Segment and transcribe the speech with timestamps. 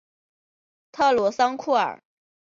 [0.91, 2.01] 特鲁桑库尔。